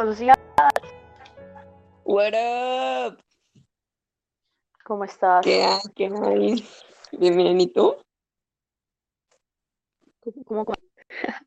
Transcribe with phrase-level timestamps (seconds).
[0.00, 0.34] Días.
[2.04, 3.22] What up?
[4.82, 5.44] ¿Cómo estás?
[5.44, 5.78] ¿Qué hay?
[5.94, 6.66] ¿Qué hay?
[7.12, 7.96] Bien, bien, ¿y tú?
[10.46, 10.78] ¿Cómo, cómo,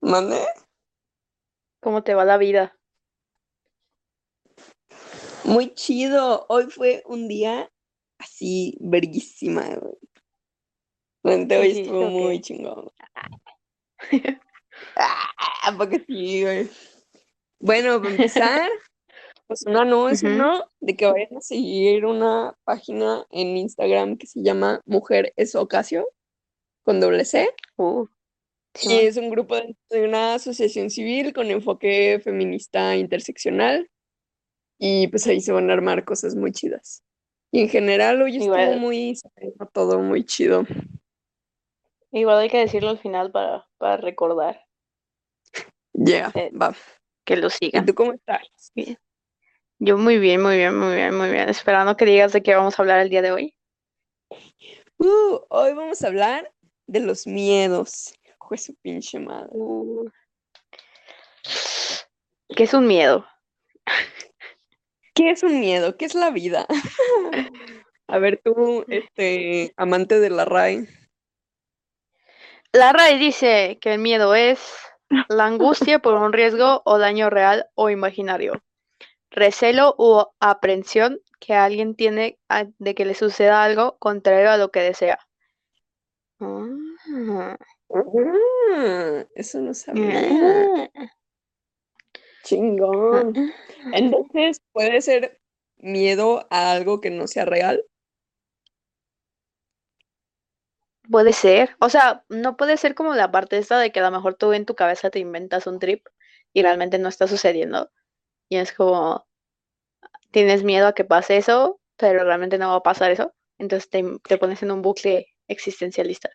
[0.00, 0.44] ¿Mande?
[1.78, 2.76] cómo te va la vida?
[5.44, 6.44] Muy chido.
[6.48, 7.70] Hoy fue un día
[8.18, 9.94] así, verguísima, güey.
[11.22, 12.14] Realmente ¿Qué hoy hiciste estuvo o qué?
[12.14, 12.90] muy chingón.
[14.96, 16.68] Ah, porque sí, güey.
[17.60, 18.68] Bueno, para empezar,
[19.46, 20.38] pues un anuncio, Ujú.
[20.38, 20.64] ¿no?
[20.80, 26.06] De que vayan a seguir una página en Instagram que se llama Mujer es Ocasio,
[26.84, 27.50] con doble C.
[27.76, 28.06] Uh,
[28.82, 33.90] Y es un grupo de, de una asociación civil con enfoque feminista interseccional.
[34.80, 37.02] Y pues ahí se van a armar cosas muy chidas.
[37.50, 39.18] Y en general hoy estuvo Igual, muy
[39.72, 40.64] todo muy chido.
[42.12, 44.67] igual hay que decirlo al final para, para recordar
[46.04, 46.74] Yeah, eh, va.
[47.24, 47.86] que lo ¿Y sigan.
[47.86, 48.42] tú cómo estás?
[48.74, 48.98] Bien.
[49.80, 51.48] Yo muy bien, muy bien, muy bien, muy bien.
[51.48, 53.54] Esperando que digas de qué vamos a hablar el día de hoy.
[54.98, 56.52] Uh, hoy vamos a hablar
[56.86, 58.14] de los miedos.
[58.24, 59.48] Hijo de su pinche madre.
[59.50, 60.08] Uh,
[62.56, 63.26] ¿qué es un miedo?
[65.14, 65.96] ¿Qué es un miedo?
[65.96, 66.66] ¿Qué es la vida?
[68.08, 70.88] A ver, tú, este, amante de la RAE.
[72.72, 74.60] La RAE dice que el miedo es
[75.28, 78.62] la angustia por un riesgo o daño real o imaginario,
[79.30, 84.70] recelo u aprensión que alguien tiene a- de que le suceda algo contrario a lo
[84.70, 85.18] que desea.
[86.40, 87.56] Ah.
[87.90, 90.20] Ah, eso no sabía.
[92.44, 93.52] Chingón.
[93.92, 95.40] Entonces, ¿puede ser
[95.78, 97.82] miedo a algo que no sea real?
[101.10, 104.10] Puede ser, o sea, no puede ser como la parte esta de que a lo
[104.10, 106.06] mejor tú en tu cabeza te inventas un trip
[106.52, 107.90] y realmente no está sucediendo.
[108.48, 109.26] Y es como,
[110.30, 113.32] tienes miedo a que pase eso, pero realmente no va a pasar eso.
[113.58, 116.30] Entonces te, te pones en un bucle existencialista.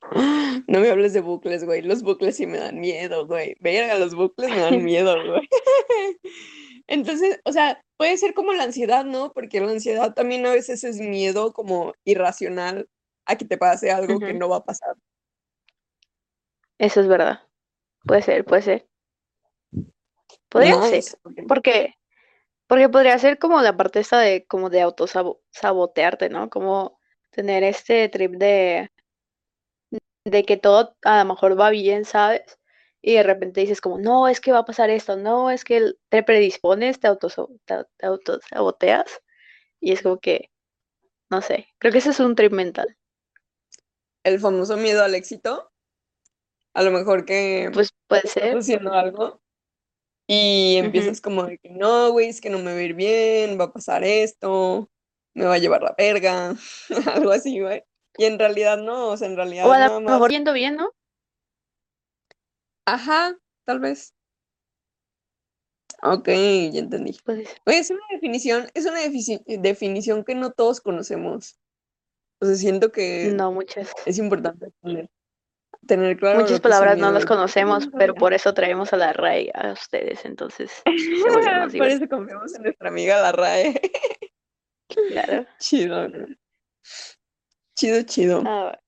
[0.66, 1.82] No me hables de bucles, güey.
[1.82, 3.54] Los bucles sí me dan miedo, güey.
[3.60, 5.48] Verga, los bucles me dan miedo, güey.
[6.86, 9.32] Entonces, o sea, puede ser como la ansiedad, ¿no?
[9.32, 12.88] Porque la ansiedad también a veces es miedo como irracional
[13.28, 14.96] a que te pase algo que no va a pasar.
[16.78, 17.42] Eso es verdad.
[18.04, 18.88] Puede ser, puede ser.
[20.48, 21.04] Podría ser,
[21.46, 21.94] porque,
[22.66, 26.48] porque podría ser como la parte esta de como de autosabotearte, ¿no?
[26.48, 26.98] Como
[27.30, 28.90] tener este trip de,
[30.24, 32.58] de que todo a lo mejor va bien, ¿sabes?
[33.02, 35.92] Y de repente dices como, no, es que va a pasar esto, no, es que
[36.08, 37.08] te predispones, te,
[37.66, 39.20] te autosaboteas.
[39.80, 40.50] Y es como que,
[41.30, 42.97] no sé, creo que ese es un trip mental.
[44.28, 45.70] El famoso miedo al éxito.
[46.74, 48.56] A lo mejor que Pues puede ser.
[48.56, 49.40] haciendo algo
[50.28, 53.58] y empiezas como de que no, güey, es que no me va a ir bien,
[53.58, 54.90] va a pasar esto,
[55.34, 56.54] me va a llevar la verga,
[57.26, 57.82] algo así, güey.
[58.18, 60.76] Y en realidad no, o sea, en O realidad a nada lo mejor yendo bien,
[60.76, 60.90] ¿no?
[62.86, 64.14] ajá, tal vez.
[66.02, 67.12] Ok, ya entendí.
[67.14, 67.46] Ser.
[67.64, 71.58] Güey, es una definición, es una definición que no todos conocemos.
[72.40, 73.92] O sea, siento que No, muchas.
[74.06, 75.10] es importante tener,
[75.86, 78.96] tener claro Muchas palabras no las ¿Y por qué conocemos, pero por eso traemos a
[78.96, 80.82] la RAE a ustedes, entonces
[81.76, 83.80] Por eso confiamos en nuestra amiga la RAE.
[84.88, 85.46] Claro.
[85.58, 86.26] Chido, ¿no?
[87.74, 88.42] Chido, chido.
[88.46, 88.78] Ah,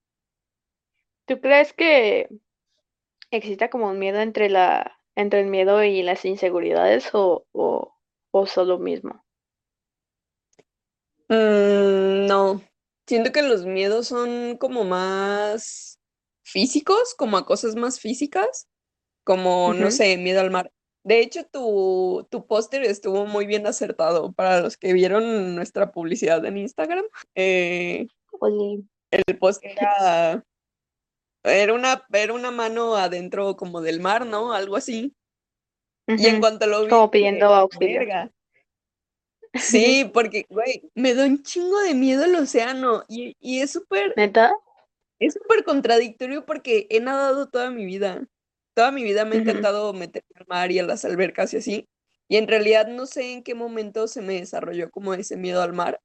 [1.26, 2.28] ¿tú crees que
[3.30, 7.94] exista como un miedo entre la, entre el miedo y las inseguridades o, o,
[8.32, 9.24] o solo mismo?
[11.28, 12.60] Mm, no,
[13.10, 15.98] siento que los miedos son como más
[16.44, 18.68] físicos, como a cosas más físicas,
[19.24, 20.70] como, no sé, miedo al mar.
[21.02, 26.44] De hecho, tu, tu póster estuvo muy bien acertado para los que vieron nuestra publicidad
[26.44, 27.04] en Instagram.
[27.34, 28.06] eh,
[28.38, 30.44] Oye, el póster era,
[31.42, 34.52] era una, era una mano adentro como del mar, ¿no?
[34.52, 35.16] Algo así.
[36.06, 38.30] Y en cuanto lo vi, Como pidiendo auxilio.
[39.56, 44.16] Sí, porque, güey, me da un chingo de miedo el océano y, y es súper,
[44.16, 44.52] ¿Neta?
[45.20, 48.26] es súper contradictorio porque he nadado toda mi vida.
[48.74, 51.58] Toda mi vida me ha Ujú, encantado meterme al mar y a las albercas y
[51.58, 51.88] así.
[52.28, 55.72] Y en realidad no sé en qué momento se me desarrolló como ese miedo al
[55.72, 56.00] mar,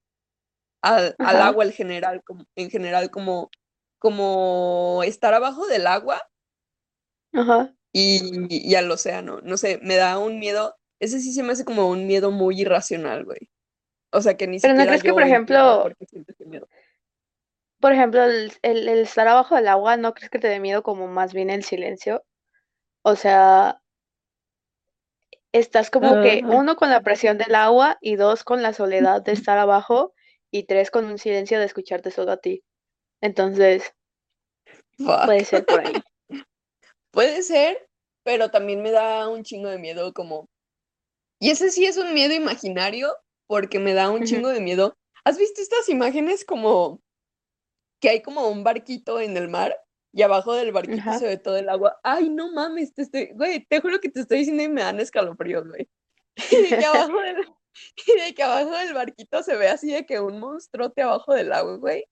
[0.83, 3.51] al, al agua en general, como, en general como,
[4.00, 6.21] como estar abajo del agua
[7.33, 7.75] Ajá.
[7.94, 9.42] y, y al océano.
[9.42, 12.62] No sé, me da un miedo, ese sí se me hace como un miedo muy
[12.62, 13.50] irracional, güey.
[14.12, 15.89] O sea, que ni Pero ¿no crees que, por ejemplo,
[16.39, 16.68] por miedo.
[17.81, 21.07] ejemplo, el, el, el estar abajo del agua, ¿no crees que te dé miedo como
[21.07, 22.24] más bien el silencio?
[23.03, 23.81] O sea,
[25.51, 29.31] estás como que uno con la presión del agua y dos con la soledad de
[29.31, 30.13] estar abajo
[30.51, 32.63] y tres con un silencio de escucharte solo a ti.
[33.21, 33.94] Entonces,
[34.97, 35.94] puede ser por ahí.
[37.12, 37.88] puede ser,
[38.24, 40.50] pero también me da un chingo de miedo como...
[41.40, 43.14] Y ese sí es un miedo imaginario
[43.48, 44.98] porque me da un chingo de miedo.
[45.24, 47.02] ¿Has visto estas imágenes como
[48.00, 49.76] que hay como un barquito en el mar
[50.16, 52.00] y abajo del barquito se ve todo el agua.
[52.02, 55.00] Ay, no mames, te estoy, güey, te juro que te estoy diciendo y me dan
[55.00, 55.90] escalofríos, güey.
[56.52, 57.38] Y de que abajo del,
[58.08, 61.52] y de que abajo del barquito se ve así de que un monstruote abajo del
[61.52, 62.06] agua, güey.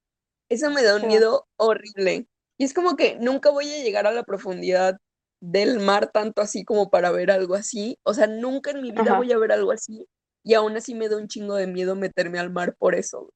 [0.50, 2.28] Eso me da un miedo horrible.
[2.58, 4.98] Y es como que nunca voy a llegar a la profundidad
[5.44, 8.00] del mar tanto así como para ver algo así.
[8.04, 10.08] O sea, nunca en mi vida voy a ver algo así.
[10.42, 13.34] Y aún así me da un chingo de miedo meterme al mar por eso.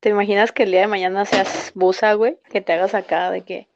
[0.00, 2.38] ¿Te imaginas que el día de mañana seas buza, güey?
[2.50, 3.68] Que te hagas acá de que,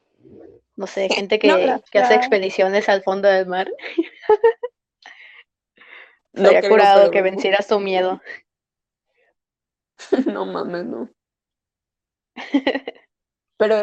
[0.74, 1.50] no sé, gente que,
[1.92, 3.70] hace expediciones al fondo del mar.
[6.32, 8.22] no Sería curado que vencieras tu miedo.
[10.34, 11.10] no mames, no.
[13.58, 13.82] pero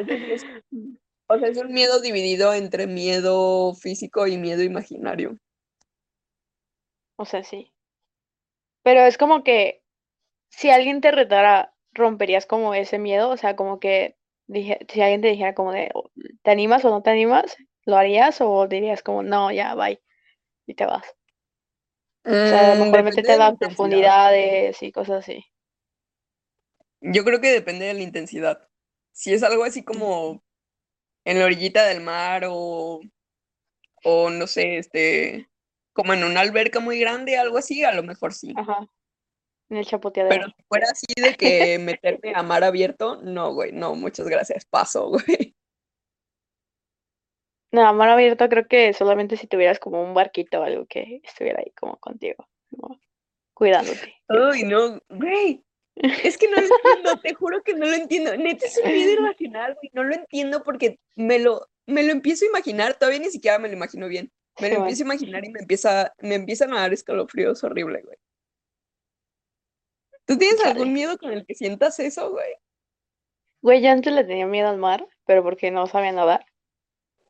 [1.30, 5.38] o sea, es un miedo dividido entre miedo físico y miedo imaginario.
[7.18, 7.72] O sea, sí.
[8.84, 9.82] Pero es como que
[10.50, 13.30] si alguien te retara romperías como ese miedo?
[13.30, 14.16] O sea, como que
[14.48, 15.92] dije, si alguien te dijera como de,
[16.42, 17.58] ¿te animas o no te animas?
[17.86, 20.02] ¿Lo harías o dirías como, no, ya, bye,
[20.66, 21.06] y te vas?
[22.26, 25.46] o sea, mm, mejor meterte las profundidades y cosas así.
[27.02, 28.68] Yo creo que depende de la intensidad.
[29.12, 30.44] Si es algo así como
[31.30, 33.02] en la orillita del mar o,
[34.04, 35.48] o no sé, este,
[35.94, 38.52] como en una alberca muy grande, algo así, a lo mejor sí.
[38.58, 38.90] Ajá.
[39.70, 40.36] En el chapoteadero.
[40.36, 44.66] Pero si fuera así de que meterme a mar abierto, no, güey, no, muchas gracias,
[44.66, 45.56] paso, güey.
[47.72, 51.22] No, a mar abierto creo que solamente si tuvieras como un barquito o algo que
[51.24, 52.50] estuviera ahí como contigo,
[53.54, 54.16] cuidándote.
[54.30, 55.64] Uy, no, güey.
[56.00, 58.36] Es que no lo entiendo, te juro que no lo entiendo.
[58.38, 59.92] Neta es un miedo irracional, güey.
[59.94, 63.68] No lo entiendo porque me lo, me lo empiezo a imaginar, todavía ni siquiera me
[63.68, 64.32] lo imagino bien.
[64.62, 68.18] Me lo empiezo a imaginar y me empieza, me empiezan a dar escalofríos horrible, güey.
[70.26, 72.54] ¿Tú tienes algún miedo con el que sientas eso, güey?
[73.62, 76.46] Güey, yo antes le tenía miedo al mar, pero porque no sabía nadar.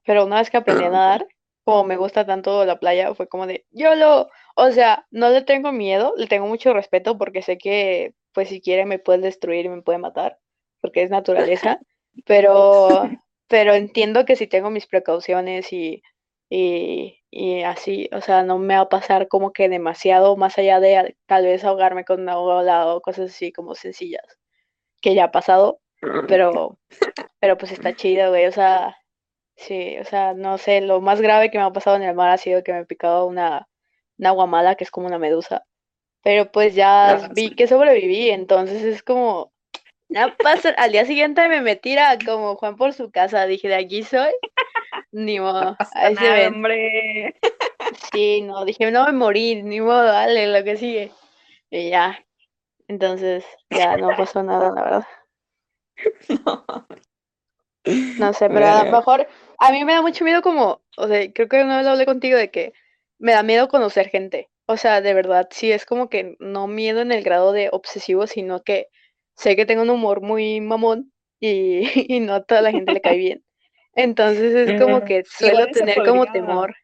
[0.05, 1.27] Pero una vez que aprendí a nadar,
[1.63, 5.41] como me gusta tanto la playa, fue como de, yo lo, o sea, no le
[5.43, 9.65] tengo miedo, le tengo mucho respeto porque sé que, pues si quiere me puede destruir
[9.65, 10.39] y me puede matar,
[10.81, 11.79] porque es naturaleza,
[12.25, 13.09] pero,
[13.47, 16.01] pero entiendo que si tengo mis precauciones y,
[16.49, 20.79] y, y así, o sea, no me va a pasar como que demasiado más allá
[20.79, 24.25] de tal vez ahogarme con una ola o cosas así como sencillas,
[25.01, 25.81] que ya ha pasado,
[26.27, 26.77] pero,
[27.39, 28.97] pero pues está chido, güey, o sea,
[29.55, 32.29] sí, o sea, no sé, lo más grave que me ha pasado en el mar
[32.31, 33.67] ha sido que me picado una,
[34.17, 35.65] una guamala, que es como una medusa,
[36.23, 39.51] pero pues ya vi que sobreviví, entonces es como,
[40.09, 41.95] no pasa, al día siguiente me metí
[42.25, 44.33] como Juan por su casa, dije, de aquí soy,
[45.11, 45.77] ni modo.
[45.93, 47.35] Ahí se hombre.
[48.11, 51.11] Sí, no, dije, no me morí, ni modo, dale, lo que sigue.
[51.69, 52.19] Y ya.
[52.87, 55.07] Entonces, ya no pasó nada, la verdad.
[56.45, 56.65] No.
[58.19, 59.27] No sé, pero a lo mejor
[59.57, 62.37] a mí me da mucho miedo como, o sea, creo que una vez hablé contigo
[62.37, 62.73] de que
[63.17, 64.49] me da miedo conocer gente.
[64.71, 68.27] O sea, de verdad, sí es como que no miedo en el grado de obsesivo,
[68.27, 68.85] sino que
[69.35, 71.81] sé que tengo un humor muy mamón y,
[72.15, 73.43] y no a toda la gente le cae bien.
[73.95, 76.75] Entonces es como que suelo tener como temor.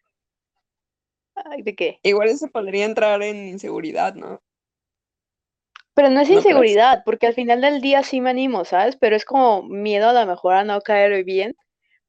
[1.60, 2.00] ¿De qué?
[2.02, 4.42] Igual eso podría entrar en inseguridad, ¿no?
[5.94, 8.96] Pero no es inseguridad, porque al final del día sí me animo, ¿sabes?
[8.96, 11.56] Pero es como miedo a lo mejor a no caer bien,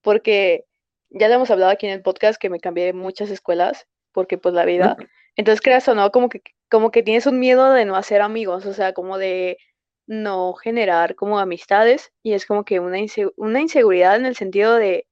[0.00, 0.64] porque
[1.10, 4.54] ya le hemos hablado aquí en el podcast que me cambié muchas escuelas, porque pues
[4.54, 4.96] la vida.
[5.36, 8.66] Entonces creas o no, como que, como que tienes un miedo de no hacer amigos,
[8.66, 9.58] o sea, como de
[10.06, 12.98] no generar como amistades y es como que una,
[13.36, 15.06] una inseguridad en el sentido de,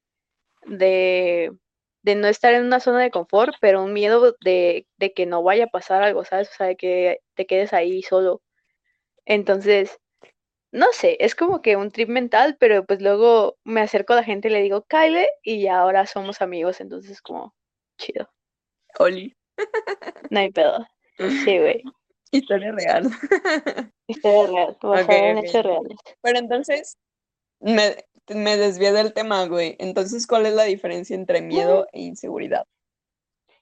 [0.67, 1.53] de,
[2.17, 5.71] no estar en una zona de confort, pero un miedo de, que no vaya a
[5.71, 6.51] pasar algo, ¿sabes?
[6.51, 8.43] O sea, de que te quedes ahí solo.
[9.27, 9.99] Entonces,
[10.73, 14.25] no sé, es como que un trip mental, pero pues luego me acerco a la
[14.25, 17.55] gente y le digo, Kyle, y ya ahora somos amigos, entonces como
[17.99, 18.29] chido.
[18.99, 19.37] Oli.
[20.31, 20.87] No hay pedo.
[21.19, 21.83] Sí, güey.
[22.31, 23.11] Historia real.
[24.09, 25.99] Historia real, basada en hechos reales.
[26.21, 26.99] Pero entonces,
[27.61, 27.97] me,
[28.29, 29.77] me desvié del tema, güey.
[29.79, 32.67] Entonces, ¿cuál es la diferencia entre miedo e inseguridad?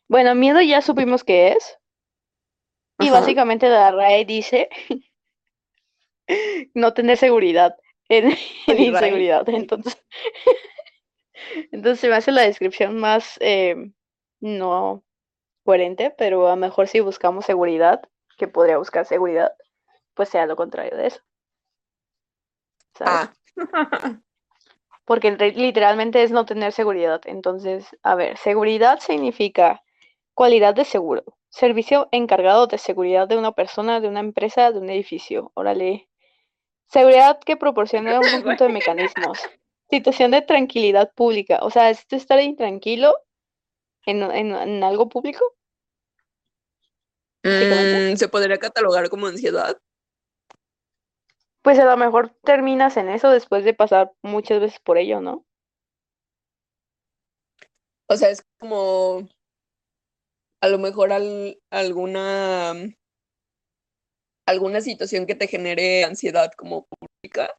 [0.09, 1.79] Bueno, miedo ya supimos que es.
[2.99, 4.69] Y básicamente la RAE dice
[6.75, 7.77] no tener seguridad
[8.09, 9.49] en, inseguridad.
[9.49, 9.99] Entonces,
[11.73, 13.91] entonces se me hace la descripción más eh,
[14.41, 15.03] no
[15.65, 18.03] coherente, pero a lo mejor si buscamos seguridad,
[18.37, 19.53] que podría buscar seguridad,
[20.15, 21.21] pues sea lo contrario de eso.
[22.95, 23.13] ¿Sabes?
[23.15, 23.33] Ah,
[25.05, 27.21] Porque literalmente es no tener seguridad.
[27.25, 29.83] Entonces, a ver, seguridad significa
[30.35, 31.25] cualidad de seguro.
[31.49, 35.51] Servicio encargado de seguridad de una persona, de una empresa, de un edificio.
[35.55, 36.09] Órale.
[36.87, 39.39] Seguridad que proporciona un conjunto de mecanismos.
[39.91, 41.59] Situación de tranquilidad pública.
[41.63, 43.15] O sea, ¿es estar intranquilo
[44.07, 45.45] en, en- en algo público?
[47.45, 49.77] Mm, ¿se podría catalogar como ansiedad?
[51.63, 55.45] Pues a lo mejor terminas en eso después de pasar muchas veces por ello, ¿no?
[58.09, 59.29] O sea, es como
[60.61, 62.75] a lo mejor al- alguna
[64.47, 67.55] alguna situación que te genere ansiedad como pública.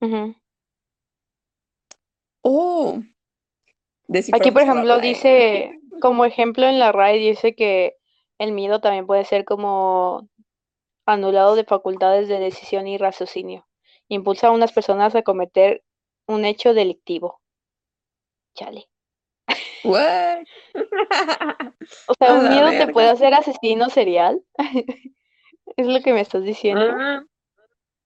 [0.00, 0.34] Ujú.
[2.42, 3.02] Oh,
[4.32, 7.96] Aquí, por ejemplo, dice, como ejemplo en la RAE, dice que
[8.38, 10.28] el miedo también puede ser como
[11.06, 13.66] anulado de facultades de decisión y raciocinio.
[14.08, 15.82] Impulsa a unas personas a cometer
[16.26, 17.40] un hecho delictivo.
[18.54, 18.88] Chale.
[19.84, 20.44] What?
[22.08, 24.42] O sea, un miedo te puede hacer asesino serial.
[25.76, 26.86] Es lo que me estás diciendo.
[26.88, 27.24] Ah,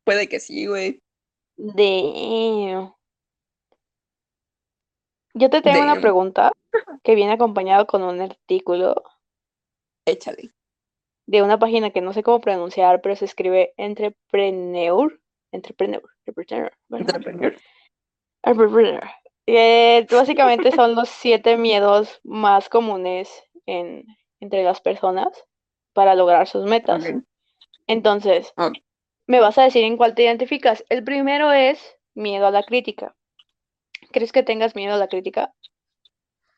[0.04, 1.02] puede que sí, güey.
[1.56, 2.94] Damn.
[5.38, 6.52] Yo te tengo una pregunta
[7.02, 9.02] que viene acompañado con un artículo
[10.04, 10.50] Échale.
[11.26, 15.20] de una página que no sé cómo pronunciar, pero se escribe entrepreneur,
[15.52, 17.56] entrepreneur, entrepreneur, Entrepreneur.
[18.42, 19.02] entrepreneur.
[19.46, 23.30] Eh, básicamente son los siete miedos más comunes
[23.66, 24.04] en,
[24.40, 25.28] entre las personas
[25.94, 27.04] para lograr sus metas.
[27.86, 28.52] Entonces,
[29.26, 30.84] me vas a decir en cuál te identificas.
[30.88, 33.14] El primero es miedo a la crítica.
[34.12, 35.54] ¿Crees que tengas miedo a la crítica?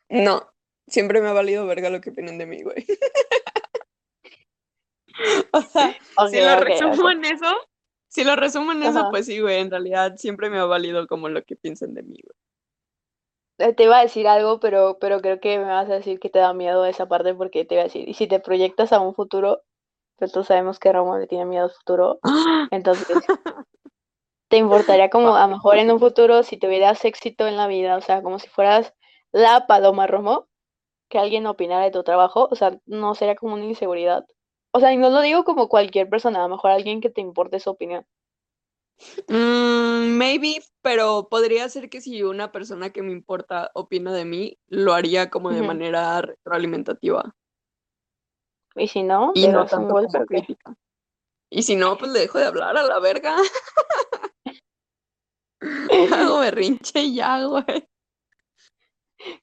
[0.09, 0.51] No,
[0.87, 2.85] siempre me ha valido verga lo que opinan de mí, güey.
[5.53, 5.95] o sea,
[6.29, 7.55] si lo resumo en eso,
[8.07, 11.29] si lo resumo en eso, pues sí, güey, en realidad siempre me ha valido como
[11.29, 12.35] lo que piensan de mí, güey.
[13.69, 16.29] Eh, Te iba a decir algo, pero, pero creo que me vas a decir que
[16.29, 18.99] te da miedo esa parte porque te iba a decir, y si te proyectas a
[18.99, 19.61] un futuro,
[20.17, 22.19] pues todos sabemos que Ramón le tiene miedo al futuro,
[22.71, 23.17] entonces
[24.51, 27.95] te importaría como a lo mejor en un futuro si tuvieras éxito en la vida,
[27.95, 28.93] o sea, como si fueras
[29.31, 30.49] la Paloma Romo,
[31.09, 34.25] que alguien opinara de tu trabajo, o sea, no sería como una inseguridad.
[34.73, 37.21] O sea, y no lo digo como cualquier persona, a lo mejor alguien que te
[37.21, 38.05] importe su opinión.
[39.29, 44.59] Mm, maybe, pero podría ser que si una persona que me importa opina de mí,
[44.67, 47.33] lo haría como de manera retroalimentativa
[48.75, 50.75] Y si no, y no un tanto golpe como crítica.
[51.49, 53.35] Y si no, pues le dejo de hablar a la verga.
[56.11, 57.87] Hago berrinche y ya, güey.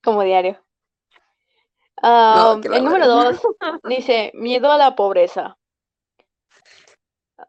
[0.02, 0.60] Como diario.
[2.02, 3.40] Ah, el número dos
[3.84, 5.56] dice miedo a la pobreza.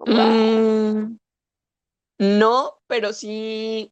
[0.05, 1.17] Mm,
[2.19, 3.91] no, pero sí.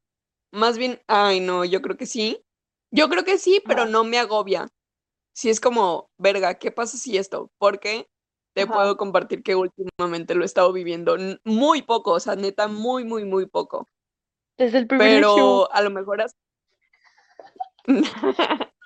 [0.52, 2.44] Más bien, ay, no, yo creo que sí.
[2.92, 3.92] Yo creo que sí, pero Ajá.
[3.92, 4.70] no me agobia.
[5.34, 7.52] Sí es como, verga, ¿qué pasa si esto?
[7.60, 8.08] Porque
[8.56, 8.74] te Ajá.
[8.74, 13.26] puedo compartir que últimamente lo he estado viviendo muy poco, o sea, neta, muy, muy,
[13.26, 13.88] muy poco.
[14.58, 15.20] Desde el privilegio.
[15.36, 16.36] Pero a lo mejor as-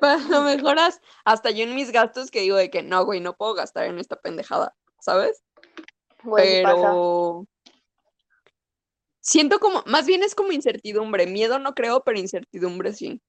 [0.00, 3.04] Pero a lo mejor as- hasta yo en mis gastos que digo de que no,
[3.04, 5.42] güey, no puedo gastar en esta pendejada, ¿sabes?
[6.22, 6.76] Güey, sí pasa.
[6.76, 7.46] pero
[9.20, 13.20] siento como, más bien es como incertidumbre, miedo no creo, pero incertidumbre sí.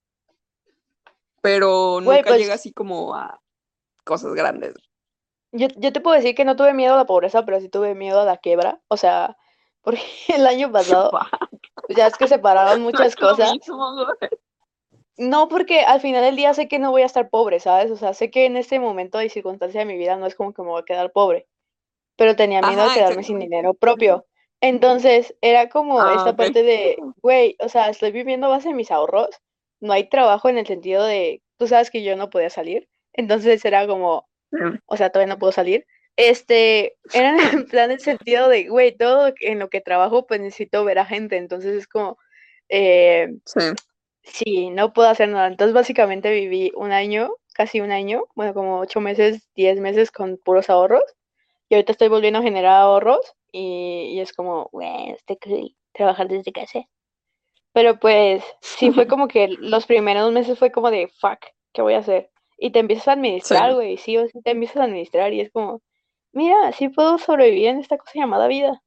[1.41, 3.39] Pero Güey, nunca pues- llega así como a
[4.03, 4.73] cosas grandes.
[5.51, 7.95] Yo, yo te puedo decir que no tuve miedo a la pobreza, pero sí tuve
[7.95, 8.79] miedo a la quiebra.
[8.87, 9.35] O sea,
[9.81, 10.01] porque
[10.35, 11.11] el año pasado,
[11.89, 13.53] ya es que separaron muchas cosas.
[15.17, 17.91] No, porque al final del día sé que no voy a estar pobre, ¿sabes?
[17.91, 20.53] O sea, sé que en este momento y circunstancia de mi vida no es como
[20.53, 21.45] que me voy a quedar pobre,
[22.15, 24.25] pero tenía miedo de quedarme sin dinero propio.
[24.61, 28.91] Entonces, era como Ah, esta parte de, güey, o sea, estoy viviendo base de mis
[28.91, 29.29] ahorros,
[29.81, 33.63] no hay trabajo en el sentido de, tú sabes que yo no podía salir, entonces
[33.65, 34.29] era como,
[34.85, 35.85] o sea, todavía no puedo salir.
[36.19, 40.83] Este, era en plan el sentido de, güey, todo en lo que trabajo, pues necesito
[40.85, 42.17] ver a gente, entonces es como,
[42.69, 43.59] eh, Sí.
[44.23, 45.47] Sí, no puedo hacer nada.
[45.47, 50.37] Entonces, básicamente viví un año, casi un año, bueno, como ocho meses, diez meses con
[50.37, 51.03] puros ahorros.
[51.69, 55.37] Y ahorita estoy volviendo a generar ahorros y, y es como, güey, este
[55.93, 56.81] trabajar desde casa.
[57.73, 61.39] Pero pues, sí fue como que los primeros meses fue como de, fuck,
[61.73, 62.29] ¿qué voy a hacer?
[62.57, 63.75] Y te empiezas a administrar, Sí.
[63.75, 65.81] güey, sí o sí te empiezas a administrar y es como,
[66.31, 68.81] mira, sí puedo sobrevivir en esta cosa llamada vida.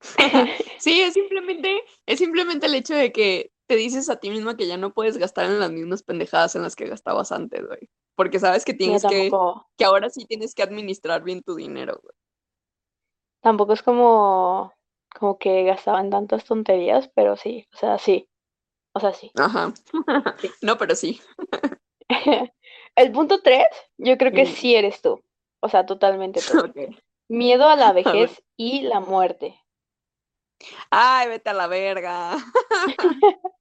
[0.78, 4.66] Sí, es simplemente, es simplemente el hecho de que te dices a ti misma que
[4.66, 7.90] ya no puedes gastar en las mismas pendejadas en las que gastabas antes, güey.
[8.14, 9.30] Porque sabes que tienes que,
[9.76, 12.14] que ahora sí tienes que administrar bien tu dinero, güey.
[13.40, 14.72] Tampoco es como,
[15.18, 18.28] como que gastaban tantas tonterías, pero sí, o sea, sí.
[18.92, 19.30] O sea, sí.
[19.36, 19.72] Ajá.
[20.62, 21.20] No, pero sí.
[22.96, 25.22] El punto tres, yo creo que sí eres tú.
[25.60, 26.52] O sea, totalmente tú.
[27.28, 29.60] Miedo a la vejez y la muerte.
[30.90, 32.32] Ay, vete a la verga.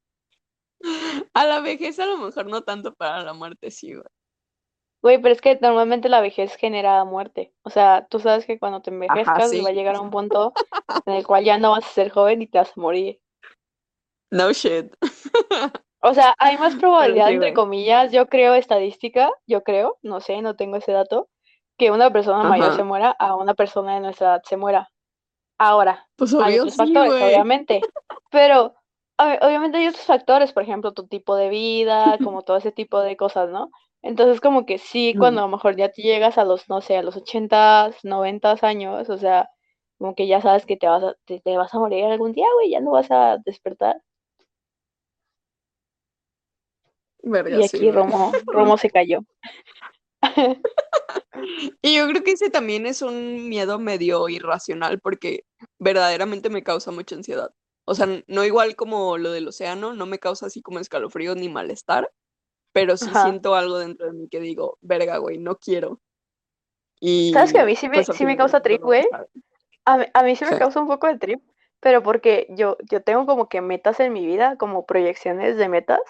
[1.33, 4.05] a la vejez a lo mejor no tanto para la muerte, sí, güey.
[5.03, 7.53] Güey, pero es que normalmente la vejez genera muerte.
[7.63, 10.53] O sea, tú sabes que cuando te envejezcas va a llegar a un punto
[11.05, 13.19] en el cual ya no vas a ser joven y te vas a morir.
[14.31, 14.93] No shit.
[16.01, 20.55] O sea, hay más probabilidad, entre comillas, yo creo estadística, yo creo, no sé, no
[20.55, 21.29] tengo ese dato,
[21.77, 24.89] que una persona mayor se muera a una persona de nuestra edad se muera.
[25.59, 27.81] Ahora, pues hay otros factores, obviamente,
[28.29, 28.75] pero
[29.17, 33.17] obviamente hay otros factores, por ejemplo, tu tipo de vida, como todo ese tipo de
[33.17, 33.71] cosas, ¿no?
[34.03, 36.97] Entonces, como que sí, cuando a lo mejor ya te llegas a los, no sé,
[36.97, 39.49] a los 80, 90 años, o sea,
[39.97, 42.69] como que ya sabes que te vas a, te, vas a morir algún día, güey,
[42.69, 44.01] ya no vas a despertar.
[47.23, 49.21] y aquí Romo, Romo se cayó.
[51.81, 55.45] Y yo creo que ese también es un miedo medio irracional porque
[55.79, 57.51] verdaderamente me causa mucha ansiedad.
[57.85, 61.47] O sea, no igual como lo del océano, no me causa así como escalofrío ni
[61.47, 62.11] malestar,
[62.73, 66.01] pero sí siento algo dentro de mí que digo, verga, güey, no quiero.
[66.99, 69.07] Y ¿Sabes que a mí sí me, pues, sí me causa trip, güey?
[69.85, 71.41] A, a, mí sí me causa un poco de trip,
[71.79, 76.01] pero porque yo, yo tengo como que metas en mi vida, como proyecciones de metas,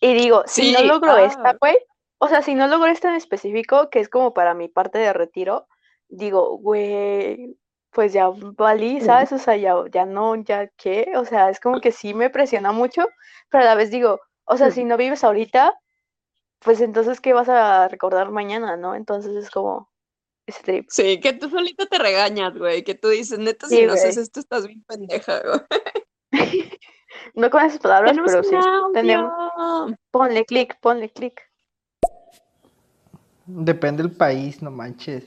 [0.00, 1.56] y digo, si no logro esta, ah.
[1.60, 1.78] güey,
[2.22, 5.12] o sea, si no logro esta en específico, que es como para mi parte de
[5.12, 5.66] retiro,
[6.06, 7.58] digo, güey,
[7.90, 9.32] pues ya valí, ¿sabes?
[9.32, 12.70] O sea, ya, ya no, ya qué, o sea, es como que sí me presiona
[12.70, 13.08] mucho,
[13.50, 15.74] pero a la vez digo, o sea, si no vives ahorita,
[16.60, 18.94] pues entonces, ¿qué vas a recordar mañana, no?
[18.94, 19.90] Entonces es como
[20.46, 20.86] ese trip.
[20.90, 24.38] Sí, que tú solito te regañas, güey, que tú dices, neta, si no haces esto,
[24.38, 25.60] estás bien pendeja, güey.
[27.34, 28.54] no con esas palabras, pero sí.
[28.94, 29.32] Tenemos...
[30.12, 31.42] Ponle clic, ponle clic.
[33.46, 35.24] Depende del país, no manches.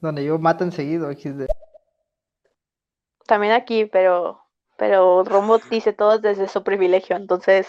[0.00, 1.46] Donde yo matan seguido, XD.
[3.26, 4.46] También aquí, pero
[4.76, 7.68] pero Romo dice todo desde su privilegio, entonces,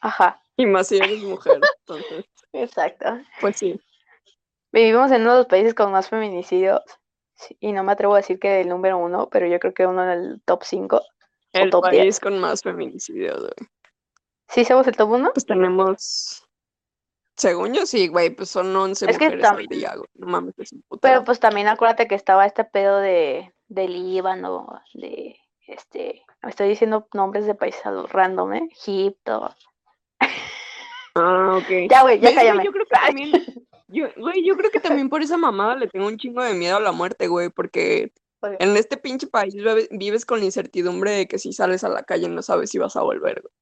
[0.00, 0.40] ajá.
[0.56, 2.24] Y más si eres mujer, entonces.
[2.52, 3.20] Exacto.
[3.40, 3.80] Pues sí.
[4.72, 6.80] Vivimos en uno de los países con más feminicidios,
[7.60, 10.02] y no me atrevo a decir que el número uno, pero yo creo que uno
[10.02, 11.02] en el top 5.
[11.52, 13.50] El país con más feminicidios,
[14.48, 15.30] ¿Sí somos el top 1?
[15.34, 16.47] Pues tenemos
[17.38, 20.08] según yo sí, güey, pues son 11 mujeres al día, güey.
[20.14, 21.00] No mames, es un puto.
[21.00, 25.36] Pero pues también acuérdate que estaba este pedo de, de Líbano, de
[25.68, 28.68] este, me estoy diciendo nombres de países random, ¿eh?
[28.72, 29.54] Egipto.
[31.14, 31.68] Ah, ok.
[31.90, 32.64] Ya, güey, ya cállame.
[32.64, 33.32] Yo creo que también,
[33.88, 36.76] yo, güey, yo creo que también por esa mamada le tengo un chingo de miedo
[36.76, 39.54] a la muerte, güey, porque en este pinche país
[39.90, 42.96] vives con la incertidumbre de que si sales a la calle no sabes si vas
[42.96, 43.52] a volver, güey.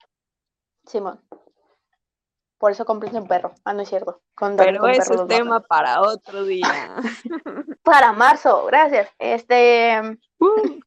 [0.87, 1.21] Simón.
[2.67, 3.55] Por eso compras un perro.
[3.65, 4.21] Ah, no es cierto.
[4.57, 6.97] Pero ese es tema para otro día.
[7.85, 9.09] para marzo, gracias.
[9.21, 10.19] Este.
[10.41, 10.81] Uh.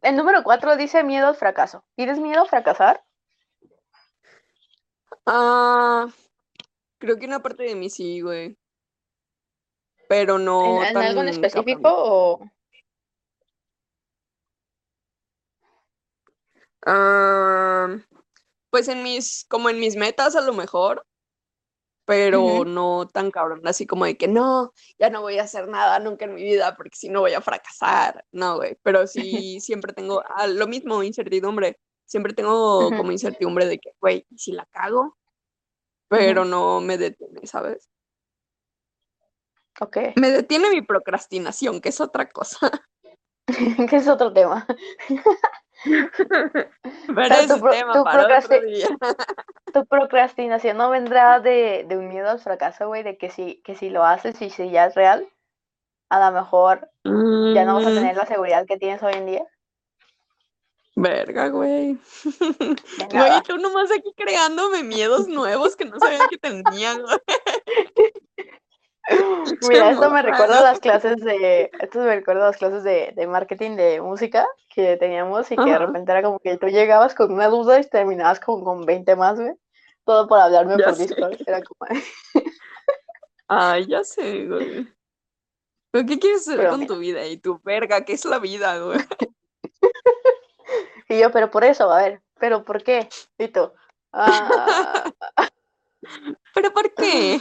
[0.00, 1.84] El número cuatro dice miedo al fracaso.
[1.94, 3.04] ¿Tienes miedo a fracasar?
[5.26, 6.06] Ah,
[6.96, 8.56] creo que una parte de mí sí, güey.
[10.08, 10.82] Pero no.
[10.82, 12.50] ¿En, algo en específico o.?
[16.86, 17.98] Ah
[18.74, 21.06] pues en mis, como en mis metas a lo mejor,
[22.04, 26.00] pero no tan cabrón, así como de que no, ya no voy a hacer nada
[26.00, 29.92] nunca en mi vida porque si no voy a fracasar, no, güey, pero sí siempre
[29.92, 35.16] tengo ah, lo mismo, incertidumbre, siempre tengo como incertidumbre de que, güey, si la cago?
[36.08, 37.88] Pero no me detiene, ¿sabes?
[39.78, 39.98] Ok.
[40.16, 42.72] Me detiene mi procrastinación, que es otra cosa.
[43.88, 44.66] que es otro tema.
[47.14, 48.88] Pero tu, tema para otro día.
[49.72, 53.90] tu procrastinación no vendrá de, un miedo al fracaso, güey, de que si, que si
[53.90, 55.28] lo haces y si ya es real,
[56.08, 57.94] a lo mejor ya no vas a mm.
[57.94, 59.44] tener la seguridad que tienes hoy en día.
[60.96, 61.98] Verga, güey.
[63.10, 67.18] Güey, tú nomás aquí creándome miedos nuevos que no sabía que tenía, güey.
[69.68, 73.12] Mira, esto me recuerda a las clases de, esto me recuerda a las clases de,
[73.14, 77.14] de marketing de música que teníamos y que de repente era como que tú llegabas
[77.14, 79.52] con una duda y terminabas como con 20 más, güey.
[80.04, 81.36] Todo por hablarme por Discord.
[81.46, 81.88] Era como...
[83.48, 84.88] Ay, ya sé, güey.
[85.90, 87.24] ¿Pero qué quieres hacer con tu vida?
[87.26, 88.98] Y tu verga, ¿qué es la vida, güey?
[91.08, 93.08] y yo, pero por eso, a ver, ¿pero por qué?
[93.38, 93.70] Y tú,
[94.12, 95.04] "Ah,
[96.54, 97.40] ¿Pero por qué?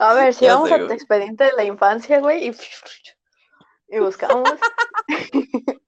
[0.00, 2.56] A ver, si Ya vamos sé, a tu expediente de la infancia, güey, y,
[3.88, 4.50] y buscamos.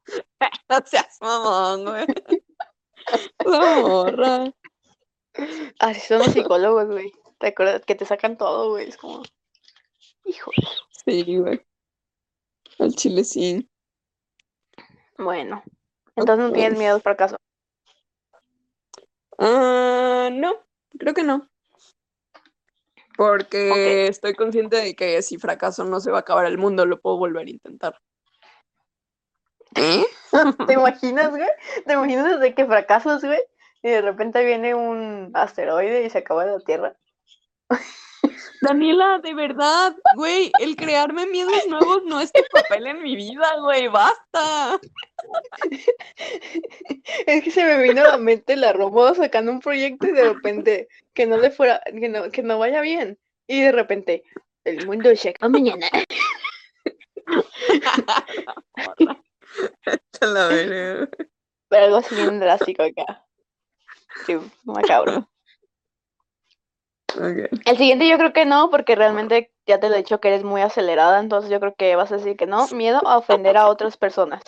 [0.68, 2.06] No seas mamón, güey.
[3.44, 4.52] La morra.
[5.78, 7.12] Así son los psicólogos, güey.
[7.38, 8.88] ¿Te acuerdas que te sacan todo, güey?
[8.88, 9.22] Es como,
[10.24, 10.50] hijo.
[11.04, 11.64] Sí, güey.
[12.78, 13.68] Al chile sí.
[15.16, 15.62] Bueno,
[16.16, 17.36] entonces no tienes miedo al fracaso.
[19.38, 20.56] Ah, no,
[20.98, 21.51] creo que no.
[23.16, 27.00] Porque estoy consciente de que si fracaso no se va a acabar el mundo, lo
[27.00, 28.00] puedo volver a intentar.
[29.74, 30.04] ¿Eh?
[30.66, 31.48] ¿Te imaginas, güey?
[31.86, 33.40] ¿Te imaginas de que fracasas, güey?
[33.82, 36.96] Y de repente viene un asteroide y se acaba la Tierra.
[38.60, 43.58] Daniela, de verdad, güey, el crearme miedos nuevos no es tu papel en mi vida,
[43.60, 44.80] güey, basta.
[47.26, 50.32] Es que se me vino a la mente la Romo sacando un proyecto y de
[50.32, 53.18] repente que no le fuera, que no, que no vaya bien.
[53.46, 54.22] Y de repente,
[54.64, 55.88] el mundo se acaba mañana.
[61.68, 63.24] Pero algo así bien drástico acá.
[64.26, 65.28] Sí, macabro.
[67.20, 70.44] El siguiente yo creo que no, porque realmente ya te lo he dicho que eres
[70.44, 72.66] muy acelerada, entonces yo creo que vas a decir que no.
[72.68, 74.42] Miedo a ofender a otras personas.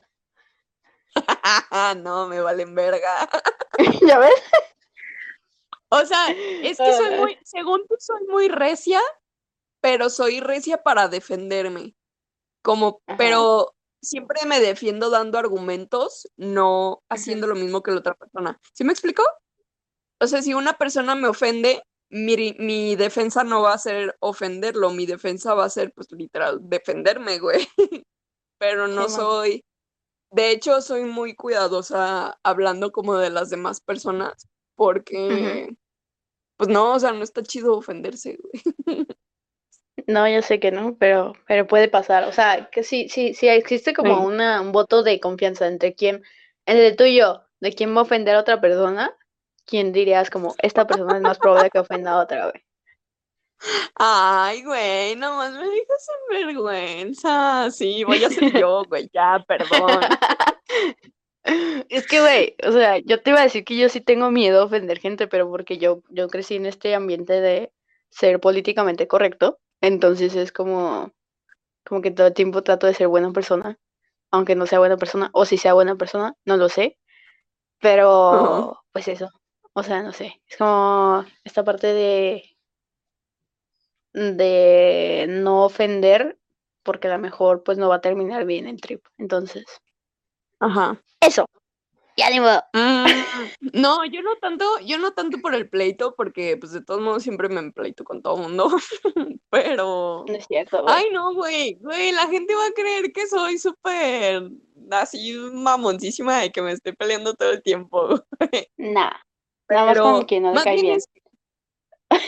[1.99, 3.29] no, me valen verga.
[4.07, 4.43] ¿Ya ves?
[5.91, 7.17] O sea, es que soy Ah.
[7.21, 9.01] muy, según tú soy muy recia,
[9.81, 11.95] pero soy recia para defenderme.
[12.63, 13.17] Como, Ajá.
[13.17, 18.59] pero siempre me defiendo dando argumentos, no haciendo lo mismo que la otra persona.
[18.73, 19.23] ¿Sí me explico?
[20.21, 21.83] O sea, si una persona me ofende,
[22.15, 26.61] mi, mi defensa no va a ser ofenderlo, mi defensa va a ser, pues, literal,
[26.63, 27.67] defenderme, güey.
[28.59, 29.65] Pero no Sí, soy,
[30.33, 35.71] de hecho, soy muy cuidadosa hablando como de las demás personas, porque,
[36.57, 38.63] pues no, o sea, no está chido ofenderse, güey.
[40.07, 42.25] No, yo sé que no, pero, pero puede pasar.
[42.25, 44.27] O sea, que sí, sí, sí existe como Sí.
[44.27, 46.23] una, un voto de confianza entre quién,
[46.67, 49.17] entre tú y yo, de quién va a ofender a otra persona,
[49.67, 52.65] quién dirías como, esta persona es más probable que ofenda a otra, güey.
[53.95, 57.71] Ay, güey, nomás me dejas en vergüenza.
[57.71, 60.01] Sí, voy a ser yo, güey, ya, perdón.
[61.89, 64.63] Es que, güey, o sea, yo te iba a decir que yo sí tengo miedo
[64.63, 67.73] a ofender gente, pero porque yo, yo crecí en este ambiente de
[68.11, 71.13] ser políticamente correcto, entonces es como,
[71.85, 73.79] como que todo el tiempo trato de ser buena persona,
[74.31, 76.99] aunque no sea buena persona, o si sea buena persona, no lo sé,
[77.81, 79.29] pero pues eso,
[79.75, 82.57] o sea, no sé, es como esta parte de,
[84.13, 86.39] de no ofender,
[86.83, 89.65] porque a lo mejor pues no va a terminar bien el trip, entonces,
[90.61, 91.01] Ajá.
[91.21, 91.47] eso,
[92.17, 92.63] ya ni modo.
[92.73, 97.01] Mm, no, yo no tanto, yo no tanto por el pleito, porque pues de todos
[97.01, 98.69] modos siempre me pleito con todo el mundo.
[99.51, 100.95] Pero, No es cierto, güey.
[100.95, 104.49] ay no, güey, güey, la gente va a creer que soy súper
[104.91, 108.09] así mamoncísima de que me estoy peleando todo el tiempo.
[108.41, 108.69] güey.
[108.77, 109.13] Nah,
[109.69, 111.09] nada más Pero con quien no le cae bien es-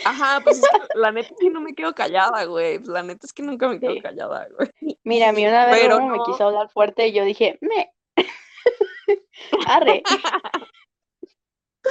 [0.03, 0.61] Ajá, pues
[0.95, 2.77] la neta es que no me quedo callada, güey.
[2.79, 4.01] Pues la neta es que nunca me quedo Sí.
[4.01, 4.69] callada, güey.
[5.03, 7.93] Mira, a mí una vez Pero Romo me quiso hablar fuerte y yo dije, me.
[9.67, 10.03] Arre.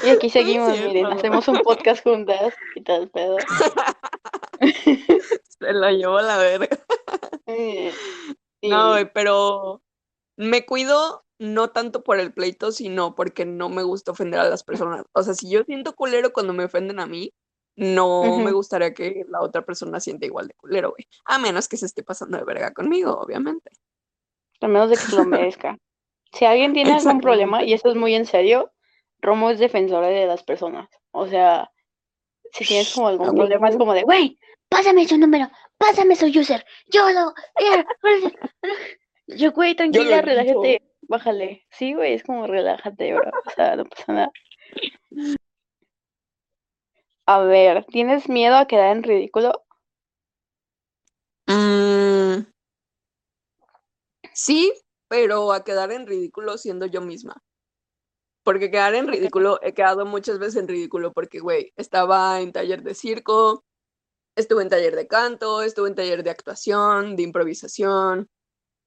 [0.05, 3.37] Y aquí seguimos, miren, hacemos un podcast juntas y todo el pedo.
[4.61, 6.69] Se lo llevo a la verga.
[8.63, 9.81] No, güey, pero
[10.37, 14.63] me cuido no tanto por el pleito, sino porque no me gusta ofender a las
[14.63, 15.05] personas.
[15.13, 17.33] O sea, si yo siento culero cuando me ofenden a mí,
[17.77, 21.07] no me gustaría que la otra persona sienta igual de culero, güey.
[21.27, 23.71] A menos que se esté pasando de verga conmigo, obviamente.
[24.63, 25.79] a menos de que se lo merezca.
[26.33, 28.73] Si alguien tiene algún problema, y esto es muy en serio,
[29.21, 30.89] Romo es defensora de las personas.
[31.11, 31.71] O sea,
[32.53, 36.65] si tienes como algún problema, es como de, güey, pásame su número, pásame su user,
[36.87, 37.35] yo lo.
[39.29, 41.65] Yo, güey, tranquila, relájate, bájale.
[41.71, 43.31] Sí, güey, es como relájate, bro.
[43.47, 44.33] O sea, no pasa nada.
[47.27, 49.65] A ver, ¿tienes miedo a quedar en ridículo?
[51.49, 52.45] Mm,
[54.33, 54.73] sí,
[55.09, 57.43] pero a quedar en ridículo siendo yo misma.
[58.45, 62.83] Porque quedar en ridículo, he quedado muchas veces en ridículo porque, güey, estaba en taller
[62.85, 63.65] de circo,
[64.37, 68.29] estuve en taller de canto, estuve en taller de actuación, de improvisación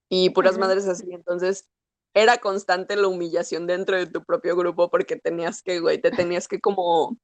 [0.10, 1.12] y puras madres así.
[1.12, 1.68] Entonces,
[2.14, 6.48] era constante la humillación dentro de tu propio grupo porque tenías que, güey, te tenías
[6.48, 7.18] que como...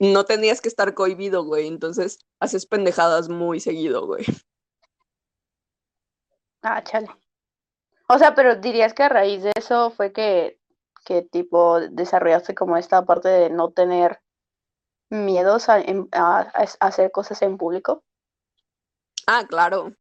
[0.00, 1.66] No tenías que estar cohibido, güey.
[1.68, 4.24] Entonces, haces pendejadas muy seguido, güey.
[6.62, 7.08] Ah, chale.
[8.08, 10.58] O sea, pero dirías que a raíz de eso fue que
[11.04, 14.22] que tipo desarrollaste como esta parte de no tener
[15.10, 18.02] miedos a, en- a- a hacer cosas en público.
[19.26, 19.92] Ah, claro.